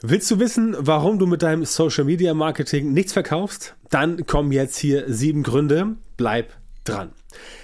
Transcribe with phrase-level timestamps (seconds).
[0.00, 3.74] Willst du wissen, warum du mit deinem Social Media Marketing nichts verkaufst?
[3.90, 5.96] Dann kommen jetzt hier sieben Gründe.
[6.16, 6.52] Bleib
[6.84, 7.10] dran.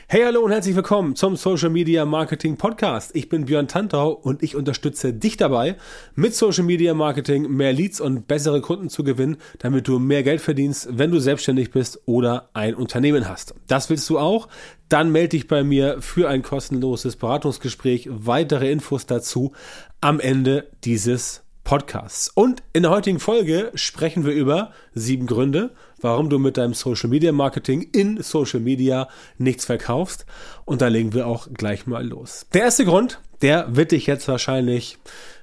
[0.08, 3.12] Hey, hallo und herzlich willkommen zum Social Media Marketing Podcast.
[3.14, 5.76] Ich bin Björn Tantau und ich unterstütze dich dabei,
[6.16, 10.40] mit Social Media Marketing mehr Leads und bessere Kunden zu gewinnen, damit du mehr Geld
[10.40, 13.54] verdienst, wenn du selbstständig bist oder ein Unternehmen hast.
[13.68, 14.48] Das willst du auch?
[14.88, 18.08] Dann melde dich bei mir für ein kostenloses Beratungsgespräch.
[18.10, 19.52] Weitere Infos dazu
[20.00, 22.28] am Ende dieses Podcasts.
[22.28, 27.08] Und in der heutigen Folge sprechen wir über sieben Gründe, warum du mit deinem Social
[27.08, 30.26] Media Marketing in Social Media nichts verkaufst.
[30.66, 32.46] Und da legen wir auch gleich mal los.
[32.52, 34.98] Der erste Grund, der wird dich jetzt wahrscheinlich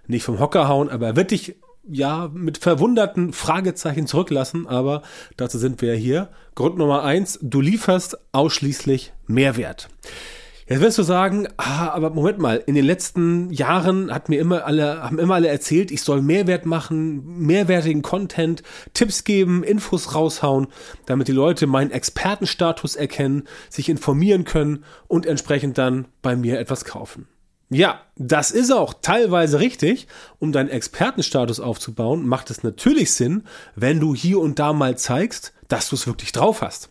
[0.08, 1.56] nicht vom Hocker hauen, aber er wird dich
[1.88, 5.02] ja mit verwunderten Fragezeichen zurücklassen, aber
[5.38, 6.30] dazu sind wir ja hier.
[6.54, 9.90] Grund Nummer eins, du lieferst ausschließlich Mehrwert.
[10.72, 14.64] Jetzt wirst du sagen, ah, aber Moment mal, in den letzten Jahren hat mir immer
[14.64, 20.68] alle, haben immer alle erzählt, ich soll Mehrwert machen, mehrwertigen Content, Tipps geben, Infos raushauen,
[21.06, 26.86] damit die Leute meinen Expertenstatus erkennen, sich informieren können und entsprechend dann bei mir etwas
[26.86, 27.28] kaufen.
[27.70, 30.08] Ja, das ist auch teilweise richtig.
[30.40, 33.44] Um deinen Expertenstatus aufzubauen, macht es natürlich Sinn,
[33.76, 36.90] wenn du hier und da mal zeigst, dass du es wirklich drauf hast.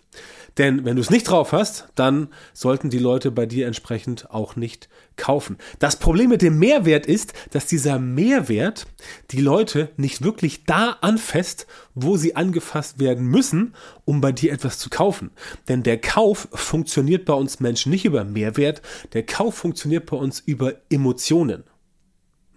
[0.59, 4.57] Denn wenn du es nicht drauf hast, dann sollten die Leute bei dir entsprechend auch
[4.57, 5.59] nicht kaufen.
[5.79, 8.87] Das Problem mit dem Mehrwert ist, dass dieser Mehrwert
[9.31, 14.79] die Leute nicht wirklich da anfasst, wo sie angefasst werden müssen, um bei dir etwas
[14.79, 15.31] zu kaufen.
[15.69, 20.41] Denn der Kauf funktioniert bei uns Menschen nicht über Mehrwert, der Kauf funktioniert bei uns
[20.41, 21.65] über Emotionen.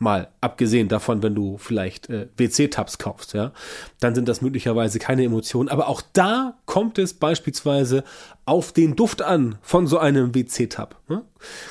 [0.04, 3.54] Mal abgesehen davon, wenn du vielleicht äh, WC-Tabs kaufst, ja,
[4.00, 5.70] dann sind das möglicherweise keine Emotionen.
[5.70, 8.04] Aber auch da kommt es beispielsweise
[8.46, 10.98] auf den Duft an von so einem WC-Tab.
[11.08, 11.24] Ne?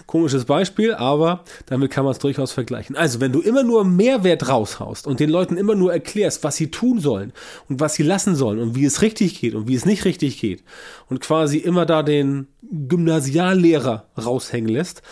[0.07, 2.97] Komisches Beispiel, aber damit kann man es durchaus vergleichen.
[2.97, 6.71] Also, wenn du immer nur Mehrwert raushaust und den Leuten immer nur erklärst, was sie
[6.71, 7.33] tun sollen
[7.69, 10.41] und was sie lassen sollen und wie es richtig geht und wie es nicht richtig
[10.41, 10.65] geht
[11.11, 15.03] und quasi immer da den Gymnasiallehrer raushängen lässt,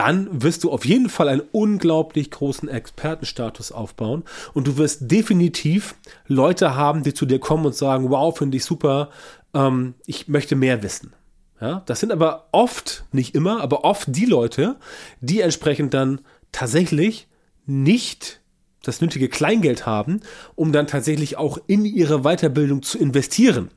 [0.00, 4.24] dann wirst du auf jeden Fall einen unglaublich großen Expertenstatus aufbauen
[4.54, 5.94] und du wirst definitiv
[6.26, 9.10] Leute haben, die zu dir kommen und sagen, wow, finde ich super,
[9.52, 11.12] ähm, ich möchte mehr wissen.
[11.60, 14.76] Ja, das sind aber oft, nicht immer, aber oft die Leute,
[15.20, 17.28] die entsprechend dann tatsächlich
[17.66, 18.40] nicht
[18.82, 20.22] das nötige Kleingeld haben,
[20.54, 23.70] um dann tatsächlich auch in ihre Weiterbildung zu investieren.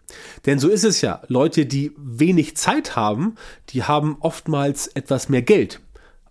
[0.45, 1.21] Denn so ist es ja.
[1.27, 3.35] Leute, die wenig Zeit haben,
[3.71, 5.81] die haben oftmals etwas mehr Geld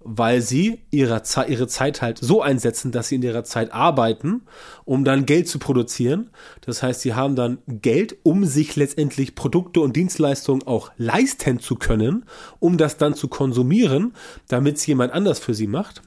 [0.04, 4.42] weil sie ihre, ihre Zeit halt so einsetzen, dass sie in ihrer Zeit arbeiten,
[4.84, 6.30] um dann Geld zu produzieren.
[6.60, 11.76] Das heißt, sie haben dann Geld, um sich letztendlich Produkte und Dienstleistungen auch leisten zu
[11.76, 12.24] können,
[12.58, 14.14] um das dann zu konsumieren,
[14.48, 16.02] damit es jemand anders für sie macht.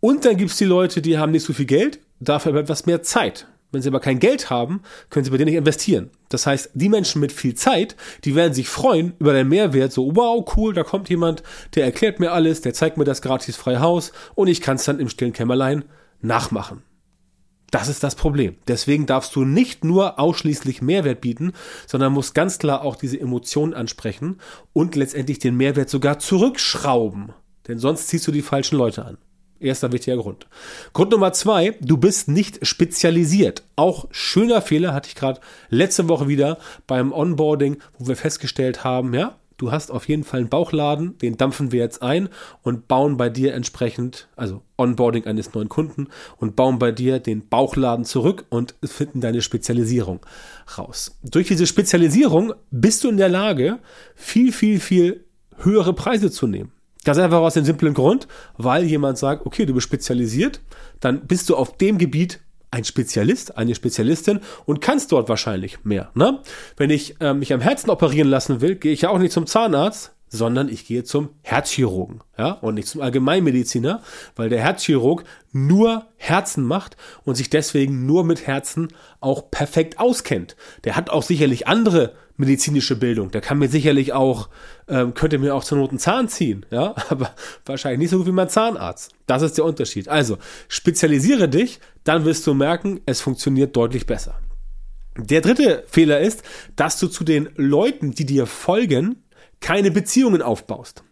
[0.00, 2.86] Und dann gibt es die Leute, die haben nicht so viel Geld, dafür aber etwas
[2.86, 3.46] mehr Zeit.
[3.74, 6.10] Wenn sie aber kein Geld haben, können sie bei dir nicht investieren.
[6.28, 9.92] Das heißt, die Menschen mit viel Zeit, die werden sich freuen über den Mehrwert.
[9.92, 11.42] So, wow, cool, da kommt jemand,
[11.74, 14.84] der erklärt mir alles, der zeigt mir das gratis freie Haus und ich kann es
[14.84, 15.84] dann im stillen Kämmerlein
[16.20, 16.82] nachmachen.
[17.72, 18.54] Das ist das Problem.
[18.68, 21.52] Deswegen darfst du nicht nur ausschließlich Mehrwert bieten,
[21.88, 24.38] sondern musst ganz klar auch diese Emotionen ansprechen
[24.72, 27.32] und letztendlich den Mehrwert sogar zurückschrauben.
[27.66, 29.18] Denn sonst ziehst du die falschen Leute an.
[29.60, 30.46] Erster wichtiger Grund.
[30.92, 33.62] Grund Nummer zwei, du bist nicht spezialisiert.
[33.76, 39.14] Auch schöner Fehler hatte ich gerade letzte Woche wieder beim Onboarding, wo wir festgestellt haben,
[39.14, 42.28] ja, du hast auf jeden Fall einen Bauchladen, den dampfen wir jetzt ein
[42.62, 47.48] und bauen bei dir entsprechend, also Onboarding eines neuen Kunden und bauen bei dir den
[47.48, 50.20] Bauchladen zurück und finden deine Spezialisierung
[50.76, 51.16] raus.
[51.22, 53.78] Durch diese Spezialisierung bist du in der Lage,
[54.14, 55.24] viel, viel, viel
[55.58, 56.72] höhere Preise zu nehmen.
[57.04, 58.26] Ganz einfach aus dem simplen Grund,
[58.56, 60.60] weil jemand sagt, okay, du bist spezialisiert,
[61.00, 66.10] dann bist du auf dem Gebiet ein Spezialist, eine Spezialistin und kannst dort wahrscheinlich mehr.
[66.14, 66.40] Ne?
[66.76, 69.46] Wenn ich äh, mich am Herzen operieren lassen will, gehe ich ja auch nicht zum
[69.46, 74.02] Zahnarzt, sondern ich gehe zum Herzchirurgen, ja, und nicht zum Allgemeinmediziner,
[74.34, 78.88] weil der Herzchirurg nur Herzen macht und sich deswegen nur mit Herzen
[79.20, 80.56] auch perfekt auskennt.
[80.82, 83.30] Der hat auch sicherlich andere medizinische Bildung.
[83.30, 84.48] Der kann mir sicherlich auch,
[84.88, 87.30] ähm, könnte mir auch zur Not einen Zahn ziehen, ja, aber
[87.64, 89.12] wahrscheinlich nicht so gut wie mein Zahnarzt.
[89.26, 90.08] Das ist der Unterschied.
[90.08, 94.40] Also, spezialisiere dich, dann wirst du merken, es funktioniert deutlich besser.
[95.16, 96.42] Der dritte Fehler ist,
[96.74, 99.22] dass du zu den Leuten, die dir folgen,
[99.64, 101.04] keine Beziehungen aufbaust.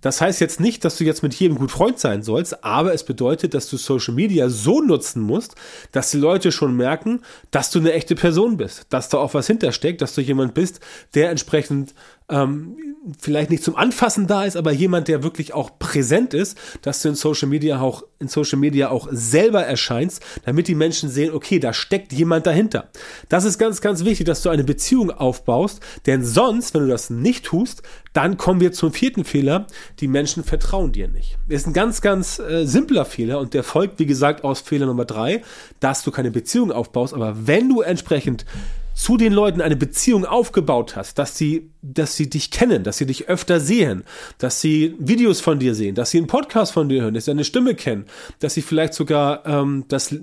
[0.00, 3.04] Das heißt jetzt nicht, dass du jetzt mit jedem gut Freund sein sollst, aber es
[3.04, 5.54] bedeutet, dass du Social Media so nutzen musst,
[5.92, 7.20] dass die Leute schon merken,
[7.50, 10.80] dass du eine echte Person bist, dass da auch was hintersteckt, dass du jemand bist,
[11.12, 11.94] der entsprechend
[12.30, 12.76] ähm,
[13.18, 17.08] vielleicht nicht zum Anfassen da ist, aber jemand, der wirklich auch präsent ist, dass du
[17.08, 21.58] in Social Media auch in Social Media auch selber erscheinst, damit die Menschen sehen, okay,
[21.58, 22.90] da steckt jemand dahinter.
[23.30, 27.08] Das ist ganz, ganz wichtig, dass du eine Beziehung aufbaust, denn sonst, wenn du das
[27.08, 27.82] nicht tust,
[28.12, 29.66] dann kommen wir zum vierten Fehler.
[30.00, 31.38] Die Menschen vertrauen dir nicht.
[31.48, 35.06] Ist ein ganz, ganz äh, simpler Fehler und der folgt, wie gesagt, aus Fehler Nummer
[35.06, 35.42] drei,
[35.80, 37.14] dass du keine Beziehung aufbaust.
[37.14, 38.44] Aber wenn du entsprechend
[38.94, 43.06] zu den Leuten eine Beziehung aufgebaut hast, dass sie, dass sie dich kennen, dass sie
[43.06, 44.04] dich öfter sehen,
[44.38, 47.30] dass sie Videos von dir sehen, dass sie einen Podcast von dir hören, dass sie
[47.30, 48.06] deine Stimme kennen,
[48.40, 50.14] dass sie vielleicht sogar, ähm, das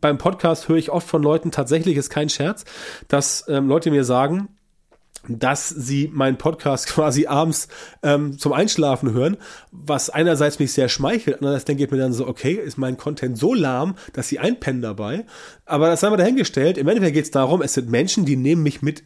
[0.00, 2.64] beim Podcast höre ich oft von Leuten, tatsächlich ist kein Scherz,
[3.08, 4.48] dass ähm, Leute mir sagen,
[5.28, 7.68] dass sie meinen Podcast quasi abends
[8.02, 9.36] ähm, zum Einschlafen hören,
[9.70, 13.38] was einerseits mich sehr schmeichelt, andererseits denke ich mir dann so, okay, ist mein Content
[13.38, 15.24] so lahm, dass sie einpennen dabei.
[15.66, 16.78] Aber das haben wir dahingestellt.
[16.78, 19.04] Im Endeffekt geht es darum, es sind Menschen, die nehmen mich mit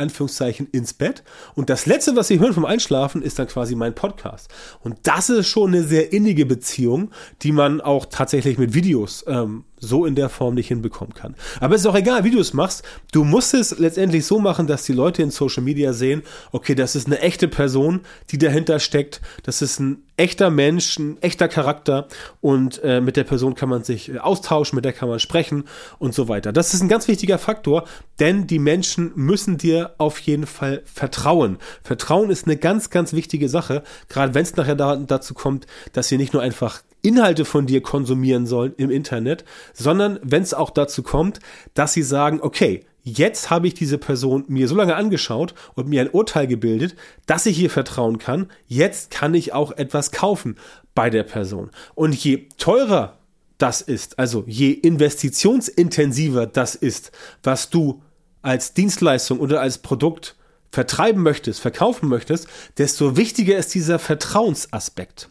[0.00, 1.22] Anführungszeichen ins Bett.
[1.54, 4.50] Und das Letzte, was sie hören vom Einschlafen, ist dann quasi mein Podcast.
[4.80, 7.10] Und das ist schon eine sehr innige Beziehung,
[7.42, 11.34] die man auch tatsächlich mit Videos ähm, so in der Form nicht hinbekommen kann.
[11.58, 12.84] Aber es ist auch egal, wie du es machst.
[13.12, 16.22] Du musst es letztendlich so machen, dass die Leute in Social Media sehen,
[16.52, 18.00] okay, das ist eine echte Person,
[18.30, 19.20] die dahinter steckt.
[19.42, 22.06] Das ist ein echter Mensch, ein echter Charakter
[22.42, 25.64] und äh, mit der Person kann man sich äh, austauschen, mit der kann man sprechen
[25.98, 26.52] und so weiter.
[26.52, 27.84] Das ist ein ganz wichtiger Faktor,
[28.18, 31.56] denn die Menschen müssen dir auf jeden Fall vertrauen.
[31.82, 36.08] Vertrauen ist eine ganz, ganz wichtige Sache, gerade wenn es nachher da, dazu kommt, dass
[36.08, 40.70] sie nicht nur einfach Inhalte von dir konsumieren sollen im Internet, sondern wenn es auch
[40.70, 41.40] dazu kommt,
[41.74, 46.02] dass sie sagen, okay, jetzt habe ich diese Person mir so lange angeschaut und mir
[46.02, 50.56] ein Urteil gebildet, dass ich ihr vertrauen kann, jetzt kann ich auch etwas kaufen
[50.94, 51.70] bei der Person.
[51.94, 53.16] Und je teurer
[53.58, 57.12] das ist, also je investitionsintensiver das ist,
[57.42, 58.02] was du
[58.42, 60.36] als Dienstleistung oder als Produkt
[60.70, 62.46] vertreiben möchtest, verkaufen möchtest,
[62.78, 65.28] desto wichtiger ist dieser Vertrauensaspekt.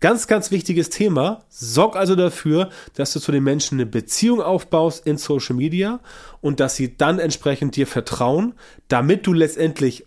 [0.00, 1.44] Ganz, ganz wichtiges Thema.
[1.50, 6.00] Sorg also dafür, dass du zu den Menschen eine Beziehung aufbaust in Social Media
[6.40, 8.54] und dass sie dann entsprechend dir vertrauen,
[8.88, 10.06] damit du letztendlich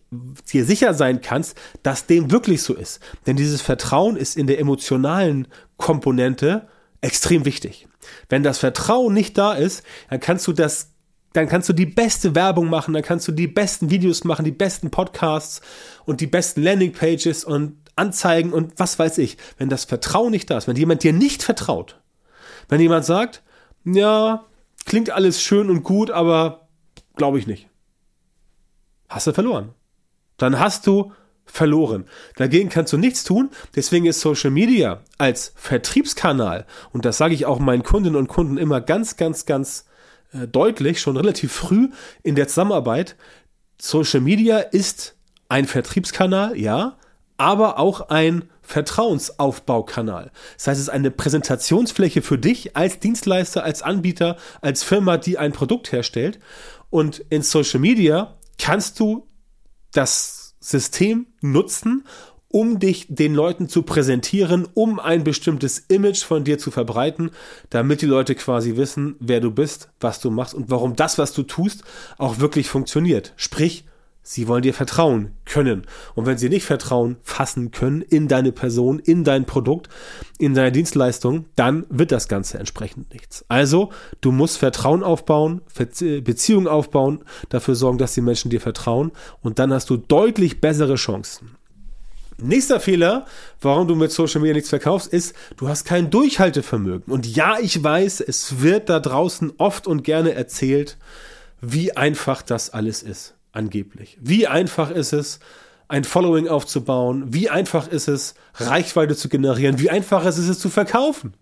[0.51, 3.01] dir sicher sein kannst, dass dem wirklich so ist.
[3.27, 5.47] Denn dieses Vertrauen ist in der emotionalen
[5.77, 6.67] Komponente
[7.01, 7.87] extrem wichtig.
[8.29, 10.90] Wenn das Vertrauen nicht da ist, dann kannst du das
[11.33, 14.51] dann kannst du die beste Werbung machen, dann kannst du die besten Videos machen, die
[14.51, 15.61] besten Podcasts
[16.05, 19.37] und die besten Landingpages und Anzeigen und was weiß ich.
[19.57, 22.01] Wenn das Vertrauen nicht da ist, wenn jemand dir nicht vertraut,
[22.69, 23.43] wenn jemand sagt,
[23.85, 24.45] ja,
[24.85, 26.67] klingt alles schön und gut, aber
[27.15, 27.67] glaube ich nicht.
[29.09, 29.73] Hast du verloren.
[30.37, 31.11] Dann hast du
[31.45, 32.05] verloren.
[32.37, 33.49] Dagegen kannst du nichts tun.
[33.75, 38.57] Deswegen ist Social Media als Vertriebskanal, und das sage ich auch meinen Kundinnen und Kunden
[38.57, 39.85] immer ganz, ganz, ganz
[40.33, 41.89] äh, deutlich, schon relativ früh
[42.23, 43.15] in der Zusammenarbeit,
[43.79, 45.15] Social Media ist
[45.49, 46.97] ein Vertriebskanal, ja,
[47.37, 50.31] aber auch ein Vertrauensaufbaukanal.
[50.57, 55.37] Das heißt, es ist eine Präsentationsfläche für dich als Dienstleister, als Anbieter, als Firma, die
[55.37, 56.39] ein Produkt herstellt.
[56.89, 59.27] Und in Social Media kannst du
[59.91, 62.05] das System nutzen,
[62.51, 67.31] um dich den Leuten zu präsentieren, um ein bestimmtes Image von dir zu verbreiten,
[67.69, 71.33] damit die Leute quasi wissen, wer du bist, was du machst und warum das, was
[71.33, 71.83] du tust,
[72.17, 73.33] auch wirklich funktioniert.
[73.37, 73.85] Sprich,
[74.23, 75.83] sie wollen dir vertrauen können.
[76.13, 79.89] Und wenn sie nicht vertrauen, fassen können in deine Person, in dein Produkt,
[80.37, 83.45] in deine Dienstleistung, dann wird das Ganze entsprechend nichts.
[83.47, 89.11] Also, du musst Vertrauen aufbauen, Beziehungen aufbauen, dafür sorgen, dass die Menschen dir vertrauen
[89.41, 91.60] und dann hast du deutlich bessere Chancen.
[92.41, 93.25] Nächster Fehler,
[93.61, 97.13] warum du mit Social Media nichts verkaufst, ist, du hast kein Durchhaltevermögen.
[97.13, 100.97] Und ja, ich weiß, es wird da draußen oft und gerne erzählt,
[101.61, 104.17] wie einfach das alles ist, angeblich.
[104.19, 105.39] Wie einfach ist es,
[105.87, 107.33] ein Following aufzubauen?
[107.33, 109.77] Wie einfach ist es, Reichweite zu generieren?
[109.77, 111.33] Wie einfach ist es, es zu verkaufen?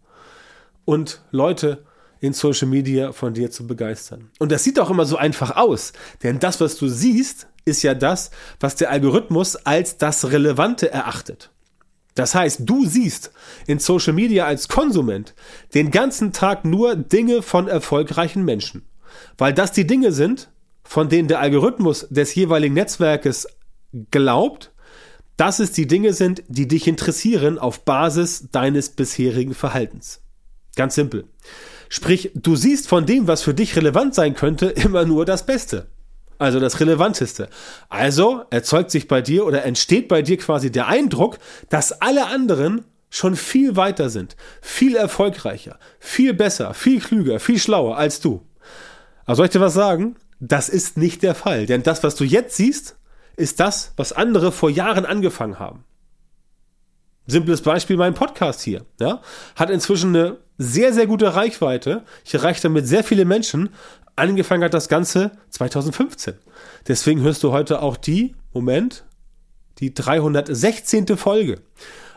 [0.86, 1.84] Und Leute
[2.20, 4.30] in Social Media von dir zu begeistern.
[4.40, 7.94] Und das sieht auch immer so einfach aus, denn das, was du siehst, ist ja
[7.94, 11.52] das, was der Algorithmus als das Relevante erachtet.
[12.16, 13.32] Das heißt, du siehst
[13.68, 15.36] in Social Media als Konsument
[15.74, 18.84] den ganzen Tag nur Dinge von erfolgreichen Menschen,
[19.38, 20.50] weil das die Dinge sind,
[20.84, 23.48] von denen der Algorithmus des jeweiligen Netzwerkes
[24.12, 24.72] glaubt,
[25.38, 30.22] dass es die Dinge sind, die dich interessieren auf Basis deines bisherigen Verhaltens.
[30.76, 31.26] Ganz simpel.
[31.88, 35.88] Sprich, du siehst von dem, was für dich relevant sein könnte, immer nur das Beste.
[36.40, 37.50] Also das Relevanteste.
[37.90, 41.38] Also erzeugt sich bei dir oder entsteht bei dir quasi der Eindruck,
[41.70, 47.98] dass alle anderen schon viel weiter sind, viel erfolgreicher, viel besser, viel klüger, viel schlauer
[47.98, 48.46] als du.
[49.26, 50.16] Aber soll ich dir was sagen?
[50.40, 52.98] Das ist nicht der Fall, denn das, was du jetzt siehst,
[53.36, 55.84] ist das, was andere vor Jahren angefangen haben.
[57.28, 59.22] Simples Beispiel, mein Podcast hier, ja,
[59.56, 62.04] hat inzwischen eine sehr, sehr gute Reichweite.
[62.26, 63.70] Ich erreiche damit sehr viele Menschen.
[64.20, 66.34] Angefangen hat das Ganze 2015.
[66.90, 69.06] Deswegen hörst du heute auch die, Moment,
[69.78, 71.08] die 316.
[71.16, 71.62] Folge.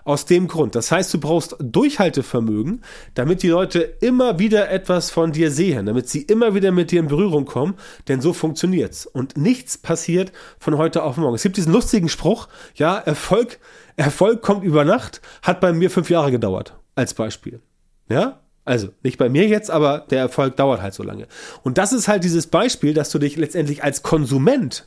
[0.05, 0.75] Aus dem Grund.
[0.75, 2.83] Das heißt, du brauchst Durchhaltevermögen,
[3.15, 6.99] damit die Leute immer wieder etwas von dir sehen, damit sie immer wieder mit dir
[6.99, 7.75] in Berührung kommen,
[8.09, 9.07] denn so funktioniert's.
[9.07, 11.37] Und nichts passiert von heute auf morgen.
[11.37, 13.61] Es gibt diesen lustigen Spruch, ja, Erfolg,
[13.95, 17.61] Erfolg kommt über Nacht, hat bei mir fünf Jahre gedauert, als Beispiel.
[18.09, 18.41] Ja?
[18.65, 21.27] Also nicht bei mir jetzt, aber der Erfolg dauert halt so lange.
[21.63, 24.87] Und das ist halt dieses Beispiel, dass du dich letztendlich als Konsument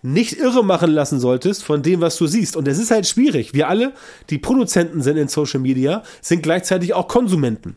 [0.00, 2.56] nicht irre machen lassen solltest von dem, was du siehst.
[2.56, 3.54] Und es ist halt schwierig.
[3.54, 3.92] Wir alle,
[4.30, 7.76] die Produzenten sind in Social Media, sind gleichzeitig auch Konsumenten.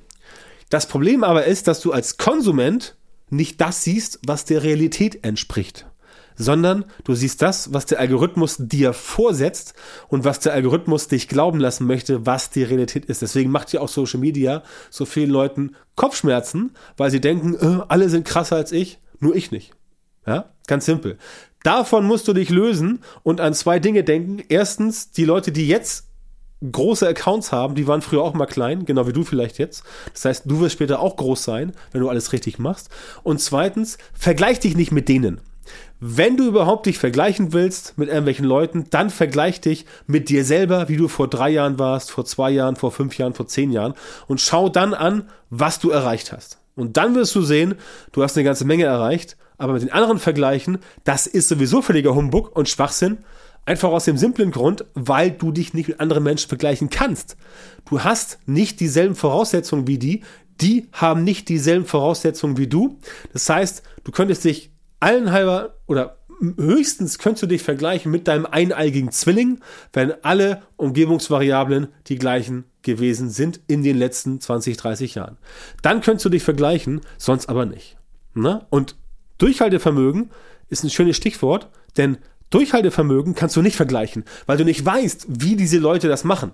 [0.69, 2.95] Das Problem aber ist, dass du als Konsument
[3.29, 5.85] nicht das siehst, was der Realität entspricht
[6.35, 9.73] sondern du siehst das, was der Algorithmus dir vorsetzt
[10.07, 13.21] und was der Algorithmus dich glauben lassen möchte, was die Realität ist.
[13.21, 18.09] Deswegen macht ja auch Social Media so vielen Leuten Kopfschmerzen, weil sie denken, äh, alle
[18.09, 19.73] sind krasser als ich, nur ich nicht.
[20.27, 21.17] Ja, ganz simpel.
[21.63, 24.43] Davon musst du dich lösen und an zwei Dinge denken.
[24.49, 26.05] Erstens, die Leute, die jetzt
[26.71, 29.83] große Accounts haben, die waren früher auch mal klein, genau wie du vielleicht jetzt.
[30.13, 32.89] Das heißt, du wirst später auch groß sein, wenn du alles richtig machst.
[33.23, 35.41] Und zweitens, vergleich dich nicht mit denen.
[35.99, 40.89] Wenn du überhaupt dich vergleichen willst mit irgendwelchen Leuten, dann vergleich dich mit dir selber,
[40.89, 43.93] wie du vor drei Jahren warst, vor zwei Jahren, vor fünf Jahren, vor zehn Jahren
[44.27, 46.59] und schau dann an, was du erreicht hast.
[46.75, 47.75] Und dann wirst du sehen,
[48.11, 52.15] du hast eine ganze Menge erreicht, aber mit den anderen vergleichen, das ist sowieso völliger
[52.15, 53.19] Humbug und Schwachsinn.
[53.65, 57.35] Einfach aus dem simplen Grund, weil du dich nicht mit anderen Menschen vergleichen kannst.
[57.89, 60.21] Du hast nicht dieselben Voraussetzungen wie die,
[60.61, 62.99] die haben nicht dieselben Voraussetzungen wie du.
[63.33, 64.71] Das heißt, du könntest dich
[65.05, 66.17] allen halber oder
[66.57, 69.59] höchstens könntest du dich vergleichen mit deinem eineigigen Zwilling,
[69.93, 75.37] wenn alle Umgebungsvariablen die gleichen gewesen sind in den letzten 20, 30 Jahren.
[75.83, 77.97] Dann könntest du dich vergleichen, sonst aber nicht.
[78.33, 78.65] Ne?
[78.71, 78.95] Und
[79.37, 80.31] Durchhaltevermögen
[80.69, 82.17] ist ein schönes Stichwort, denn
[82.49, 86.51] Durchhaltevermögen kannst du nicht vergleichen, weil du nicht weißt, wie diese Leute das machen.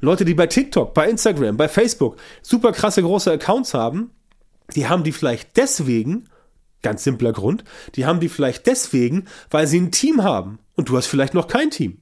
[0.00, 4.12] Leute, die bei TikTok, bei Instagram, bei Facebook super krasse große Accounts haben,
[4.76, 6.28] die haben die vielleicht deswegen,
[6.82, 7.64] Ganz simpler Grund.
[7.94, 10.58] Die haben die vielleicht deswegen, weil sie ein Team haben.
[10.76, 11.98] Und du hast vielleicht noch kein Team.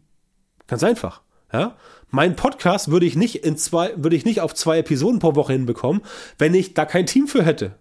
[0.67, 1.23] Ganz einfach.
[1.53, 1.77] Ja?
[2.11, 5.53] Mein Podcast würde ich nicht in zwei, würde ich nicht auf zwei Episoden pro Woche
[5.53, 6.03] hinbekommen,
[6.39, 7.75] wenn ich da kein Team für hätte.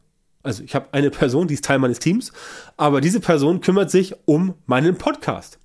[0.43, 2.31] Also ich habe eine Person, die ist Teil meines Teams,
[2.77, 5.59] aber diese Person kümmert sich um meinen Podcast.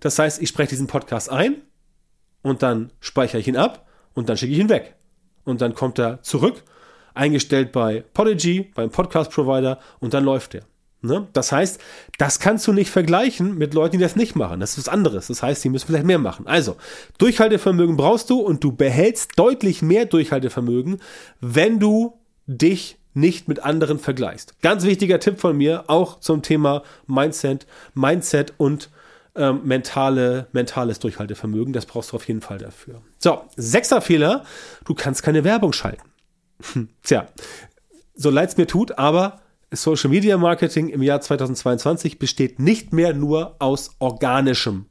[0.00, 1.56] Das heißt, ich spreche diesen Podcast ein
[2.42, 4.94] und dann speichere ich ihn ab und dann schicke ich ihn weg.
[5.44, 6.62] Und dann kommt er zurück
[7.14, 10.62] eingestellt bei Podigy, beim Podcast-Provider und dann läuft der.
[11.04, 11.28] Ne?
[11.34, 11.80] Das heißt,
[12.18, 14.60] das kannst du nicht vergleichen mit Leuten, die das nicht machen.
[14.60, 15.26] Das ist was anderes.
[15.26, 16.46] Das heißt, die müssen vielleicht mehr machen.
[16.46, 16.76] Also,
[17.18, 21.00] Durchhaltevermögen brauchst du und du behältst deutlich mehr Durchhaltevermögen,
[21.40, 24.60] wenn du dich nicht mit anderen vergleichst.
[24.60, 28.90] Ganz wichtiger Tipp von mir, auch zum Thema Mindset, Mindset und
[29.36, 31.72] ähm, mentale, mentales Durchhaltevermögen.
[31.72, 33.02] Das brauchst du auf jeden Fall dafür.
[33.18, 34.44] So, sechster Fehler,
[34.84, 36.02] du kannst keine Werbung schalten.
[37.02, 37.28] Tja,
[38.14, 39.40] so leid es mir tut, aber
[39.70, 44.86] Social Media Marketing im Jahr 2022 besteht nicht mehr nur aus organischem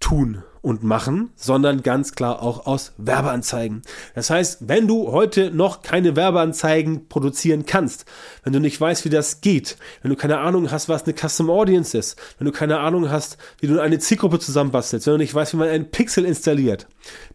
[0.00, 3.82] Tun und machen, sondern ganz klar auch aus Werbeanzeigen.
[4.14, 8.04] Das heißt, wenn du heute noch keine Werbeanzeigen produzieren kannst,
[8.44, 11.50] wenn du nicht weißt, wie das geht, wenn du keine Ahnung hast, was eine Custom
[11.50, 15.34] Audience ist, wenn du keine Ahnung hast, wie du eine Zielgruppe zusammenbastelst, wenn du nicht
[15.34, 16.86] weißt, wie man einen Pixel installiert,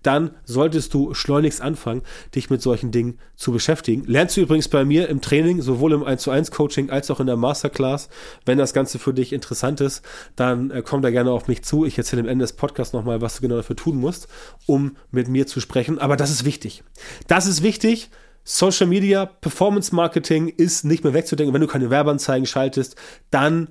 [0.04, 2.02] dann solltest du schleunigst anfangen,
[2.36, 4.04] dich mit solchen Dingen zu beschäftigen.
[4.06, 7.20] Lernst du übrigens bei mir im Training, sowohl im 1 zu 1 Coaching als auch
[7.20, 8.10] in der Masterclass.
[8.46, 10.04] Wenn das Ganze für dich interessant ist,
[10.36, 11.86] dann äh, komm da gerne auf mich zu.
[11.86, 14.28] Ich erzähle am Ende des Podcasts nochmal, was du genau dafür tun musst,
[14.66, 16.00] um mit mir zu sprechen.
[16.00, 16.84] Aber das ist wichtig.
[17.28, 18.10] Das ist wichtig.
[18.44, 21.54] Social Media, Performance Marketing ist nicht mehr wegzudenken.
[21.54, 22.96] Wenn du keine Werbeanzeigen schaltest,
[23.32, 23.70] dann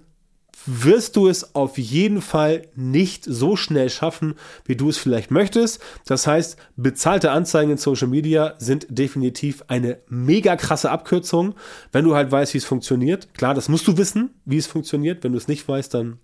[0.67, 5.81] wirst du es auf jeden Fall nicht so schnell schaffen, wie du es vielleicht möchtest.
[6.07, 11.55] Das heißt, bezahlte Anzeigen in Social Media sind definitiv eine mega krasse Abkürzung,
[11.91, 13.35] wenn du halt weißt, wie es funktioniert.
[13.35, 15.25] Klar, das musst du wissen, wie es funktioniert.
[15.25, 16.19] Wenn du es nicht weißt, dann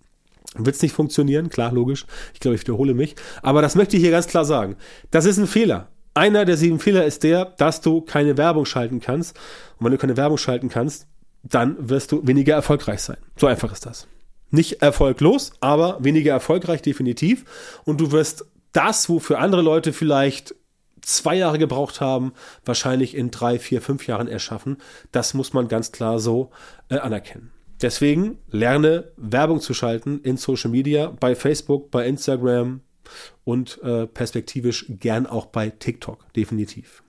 [0.55, 1.50] wird es nicht funktionieren.
[1.50, 2.07] Klar, logisch.
[2.35, 3.17] Ich glaube, ich wiederhole mich.
[3.43, 4.76] Aber das möchte ich hier ganz klar sagen.
[5.11, 5.88] Das ist ein Fehler.
[6.14, 9.37] Einer der sieben Fehler ist der, dass du keine Werbung schalten kannst.
[9.78, 11.07] Und wenn du keine Werbung schalten kannst,
[11.43, 13.19] dann wirst du weniger erfolgreich sein.
[13.37, 14.09] So einfach ist das.
[14.50, 17.45] Nicht erfolglos, aber weniger erfolgreich definitiv.
[17.85, 20.55] Und du wirst das, wofür andere Leute vielleicht
[21.02, 22.33] zwei Jahre gebraucht haben,
[22.64, 24.78] wahrscheinlich in drei, vier, fünf Jahren erschaffen.
[25.12, 26.50] Das muss man ganz klar so
[26.88, 27.52] äh, anerkennen.
[27.81, 32.81] Deswegen lerne Werbung zu schalten in Social Media, bei Facebook, bei Instagram
[33.45, 37.03] und äh, perspektivisch gern auch bei TikTok, definitiv.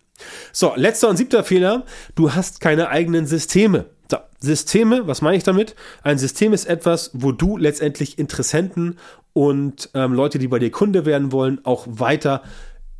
[0.51, 1.85] So, letzter und siebter Fehler,
[2.15, 3.85] du hast keine eigenen Systeme.
[4.11, 5.75] So, Systeme, was meine ich damit?
[6.03, 8.97] Ein System ist etwas, wo du letztendlich Interessenten
[9.33, 12.43] und ähm, Leute, die bei dir Kunde werden wollen, auch weiter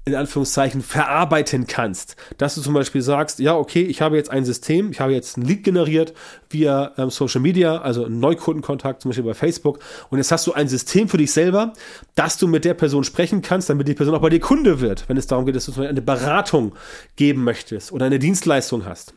[0.10, 2.16] in Anführungszeichen verarbeiten kannst.
[2.38, 5.38] Dass du zum Beispiel sagst, ja, okay, ich habe jetzt ein System, ich habe jetzt
[5.38, 6.14] ein Lead generiert
[6.50, 9.80] via ähm, Social Media, also einen Neukundenkontakt, zum Beispiel bei Facebook.
[10.10, 11.74] Und jetzt hast du ein System für dich selber,
[12.16, 15.08] dass du mit der Person sprechen kannst, damit die Person auch bei dir Kunde wird,
[15.08, 16.74] wenn es darum geht, dass du zum Beispiel eine Beratung
[17.16, 19.14] geben möchtest oder eine Dienstleistung hast.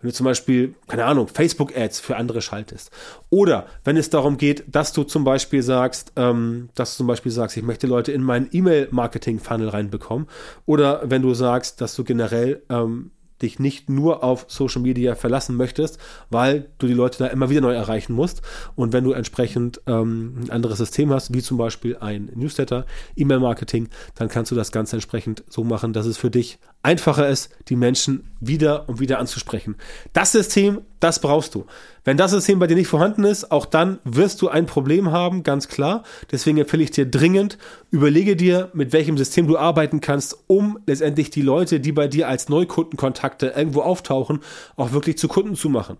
[0.00, 2.90] Wenn du zum Beispiel, keine Ahnung, Facebook-Ads für andere schaltest.
[3.30, 7.32] Oder wenn es darum geht, dass du zum Beispiel sagst, ähm, dass du zum Beispiel
[7.32, 10.28] sagst, ich möchte Leute in meinen E-Mail-Marketing-Funnel reinbekommen.
[10.66, 13.10] Oder wenn du sagst, dass du generell ähm,
[13.42, 15.98] dich nicht nur auf Social Media verlassen möchtest,
[16.30, 18.42] weil du die Leute da immer wieder neu erreichen musst.
[18.74, 23.88] Und wenn du entsprechend ähm, ein anderes System hast, wie zum Beispiel ein Newsletter, E-Mail-Marketing,
[24.14, 27.74] dann kannst du das Ganze entsprechend so machen, dass es für dich einfacher ist, die
[27.74, 29.74] Menschen wieder und wieder anzusprechen.
[30.12, 31.66] Das System, das brauchst du.
[32.04, 35.42] Wenn das System bei dir nicht vorhanden ist, auch dann wirst du ein Problem haben,
[35.42, 36.04] ganz klar.
[36.30, 37.58] Deswegen empfehle ich dir dringend,
[37.90, 42.28] überlege dir, mit welchem System du arbeiten kannst, um letztendlich die Leute, die bei dir
[42.28, 44.38] als Neukundenkontakte irgendwo auftauchen,
[44.76, 45.98] auch wirklich zu Kunden zu machen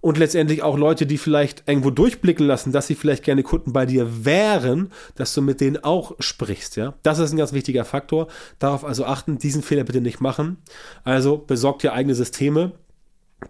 [0.00, 3.86] und letztendlich auch Leute, die vielleicht irgendwo durchblicken lassen, dass sie vielleicht gerne Kunden bei
[3.86, 6.94] dir wären, dass du mit denen auch sprichst, ja.
[7.02, 8.28] Das ist ein ganz wichtiger Faktor.
[8.58, 10.58] Darauf also achten, diesen Fehler bitte nicht machen.
[11.04, 12.72] Also besorgt dir eigene Systeme,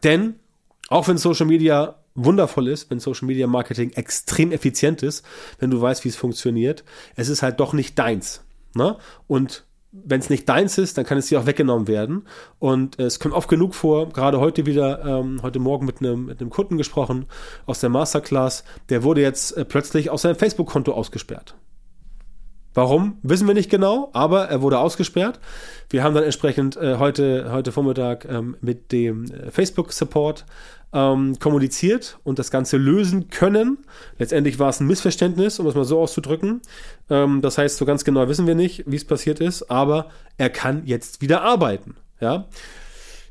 [0.02, 0.36] denn
[0.88, 5.24] auch wenn Social Media wundervoll ist, wenn Social Media Marketing extrem effizient ist,
[5.58, 8.42] wenn du weißt, wie es funktioniert, es ist halt doch nicht deins.
[8.74, 8.96] Ne?
[9.26, 12.26] Und wenn es nicht deins ist, dann kann es dir auch weggenommen werden.
[12.58, 16.50] Und es kommt oft genug vor, gerade heute wieder, ähm, heute Morgen mit einem, mit
[16.50, 17.26] Kunden gesprochen
[17.66, 21.56] aus der Masterclass, der wurde jetzt äh, plötzlich aus seinem Facebook-Konto ausgesperrt.
[22.78, 25.40] Warum, wissen wir nicht genau, aber er wurde ausgesperrt.
[25.90, 30.44] Wir haben dann entsprechend äh, heute, heute Vormittag ähm, mit dem äh, Facebook-Support
[30.92, 33.78] ähm, kommuniziert und das Ganze lösen können.
[34.16, 36.62] Letztendlich war es ein Missverständnis, um es mal so auszudrücken.
[37.10, 40.48] Ähm, das heißt, so ganz genau wissen wir nicht, wie es passiert ist, aber er
[40.48, 41.96] kann jetzt wieder arbeiten.
[42.20, 42.46] Ja.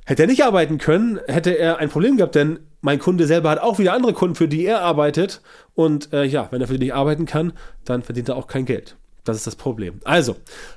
[0.04, 3.60] Hätte er nicht arbeiten können, hätte er ein Problem gehabt, denn mein Kunde selber hat
[3.60, 5.42] auch wieder andere Kunden, für die er arbeitet.
[5.74, 7.54] Und äh, ja, wenn er für die nicht arbeiten kann,
[7.86, 8.98] dann verdient er auch kein Geld.
[9.28, 10.00] Das ist das Problem.
[10.04, 10.36] Also,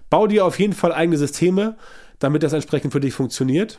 [0.08, 1.76] bau dir auf jeden Fall eigene Systeme,
[2.18, 3.78] damit das entsprechend für dich funktioniert.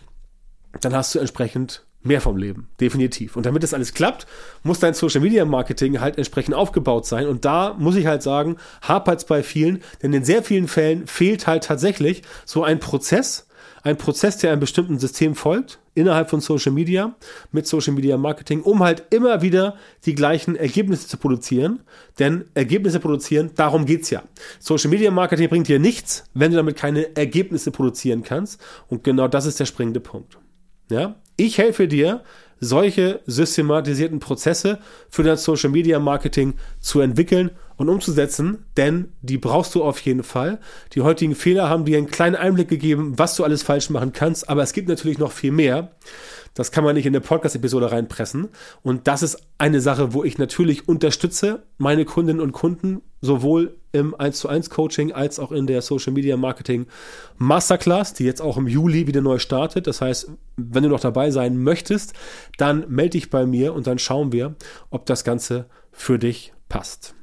[0.82, 3.36] Dann hast du entsprechend mehr vom Leben, definitiv.
[3.36, 4.26] Und damit das alles klappt,
[4.64, 7.28] muss dein Social Media Marketing halt entsprechend aufgebaut sein.
[7.28, 11.08] Und da muss ich halt sagen, hapert es bei vielen, denn in sehr vielen Fällen
[11.08, 13.48] fehlt halt tatsächlich so ein Prozess,
[13.84, 17.16] ein Prozess, der einem bestimmten System folgt, innerhalb von Social Media,
[17.52, 19.76] mit Social Media Marketing, um halt immer wieder
[20.06, 21.82] die gleichen Ergebnisse zu produzieren.
[22.20, 24.24] Denn Ergebnisse produzieren, darum geht's ja.
[24.60, 28.62] Social Media Marketing bringt dir nichts, wenn du damit keine Ergebnisse produzieren kannst.
[28.88, 30.38] Und genau das ist der springende Punkt.
[30.90, 31.16] Ja?
[31.38, 32.24] Ich helfe dir,
[32.62, 39.76] solche systematisierten Prozesse für dein Social Media Marketing zu entwickeln und umzusetzen, denn die brauchst
[39.76, 40.60] du auf jeden Fall.
[40.94, 44.50] Die heutigen Fehler haben dir einen kleinen Einblick gegeben, was du alles falsch machen kannst,
[44.50, 45.92] aber es gibt natürlich noch viel mehr.
[46.54, 48.50] Das kann man nicht in eine Podcast-Episode reinpressen.
[48.84, 54.14] Und das ist eine Sache, wo ich natürlich unterstütze meine Kundinnen und Kunden sowohl im
[54.16, 56.88] 1 zu 1 Coaching als auch in der Social Media Marketing
[57.38, 59.88] Masterclass, die jetzt auch im Juli wieder neu startet.
[59.88, 62.14] Das heißt, wenn du noch dabei sein möchtest,
[62.58, 64.56] dann melde dich bei mir und dann schauen wir,
[64.90, 67.16] ob das Ganze für dich passt.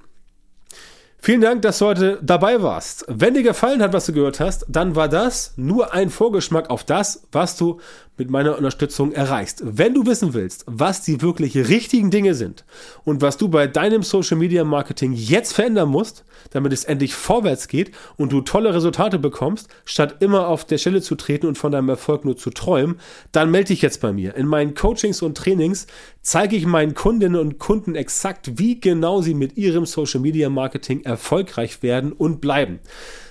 [1.20, 3.04] Vielen Dank, dass du heute dabei warst.
[3.08, 6.84] Wenn dir gefallen hat, was du gehört hast, dann war das nur ein Vorgeschmack auf
[6.84, 7.80] das, was du
[8.18, 9.62] mit meiner Unterstützung erreichst.
[9.64, 12.64] Wenn du wissen willst, was die wirklich richtigen Dinge sind
[13.04, 17.68] und was du bei deinem Social Media Marketing jetzt verändern musst, damit es endlich vorwärts
[17.68, 21.72] geht und du tolle Resultate bekommst, statt immer auf der Stelle zu treten und von
[21.72, 23.00] deinem Erfolg nur zu träumen,
[23.32, 24.34] dann melde dich jetzt bei mir.
[24.34, 25.86] In meinen Coachings und Trainings
[26.22, 31.02] zeige ich meinen Kundinnen und Kunden exakt, wie genau sie mit ihrem Social Media Marketing
[31.02, 32.80] erfolgreich werden und bleiben.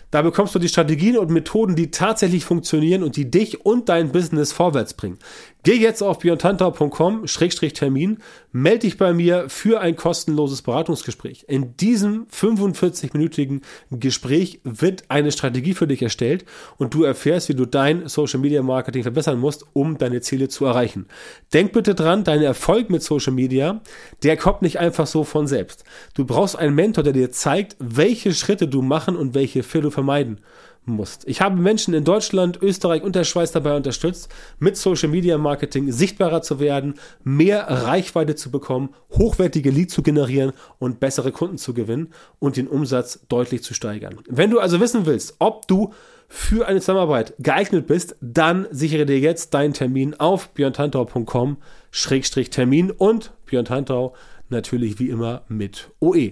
[0.09, 4.11] Da bekommst du die Strategien und Methoden, die tatsächlich funktionieren und die dich und dein
[4.11, 5.19] Business vorwärts bringen.
[5.67, 8.19] Geh jetzt auf björntantau.com-termin,
[8.53, 11.43] melde dich bei mir für ein kostenloses Beratungsgespräch.
[11.49, 13.59] In diesem 45-minütigen
[13.91, 16.45] Gespräch wird eine Strategie für dich erstellt
[16.77, 20.63] und du erfährst, wie du dein Social Media Marketing verbessern musst, um deine Ziele zu
[20.63, 21.07] erreichen.
[21.51, 23.81] Denk bitte dran, dein Erfolg mit Social Media,
[24.23, 25.83] der kommt nicht einfach so von selbst.
[26.13, 29.91] Du brauchst einen Mentor, der dir zeigt, welche Schritte du machen und welche Fehler du
[29.91, 30.39] vermeiden
[30.87, 31.27] musst.
[31.27, 35.91] Ich habe Menschen in Deutschland, Österreich und der Schweiz dabei unterstützt, mit Social Media Marketing
[35.91, 41.73] sichtbarer zu werden, mehr Reichweite zu bekommen, hochwertige Leads zu generieren und bessere Kunden zu
[41.73, 44.19] gewinnen und den Umsatz deutlich zu steigern.
[44.27, 45.93] Wenn du also wissen willst, ob du
[46.29, 53.65] für eine Zusammenarbeit geeignet bist, dann sichere dir jetzt deinen Termin auf björntantau.com-termin und Björn
[53.65, 54.13] Tantau
[54.49, 56.31] natürlich wie immer mit OE.